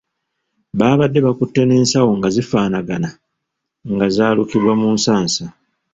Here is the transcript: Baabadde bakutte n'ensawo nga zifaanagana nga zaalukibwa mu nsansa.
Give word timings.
Baabadde 0.77 1.19
bakutte 1.25 1.61
n'ensawo 1.65 2.11
nga 2.17 2.29
zifaanagana 2.35 3.09
nga 3.91 4.05
zaalukibwa 4.15 4.73
mu 4.81 4.87
nsansa. 4.95 5.45